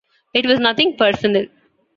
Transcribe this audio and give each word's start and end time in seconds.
It 0.33 0.47
was 0.47 0.59
nothing 0.59 0.97
personal. 0.97 1.45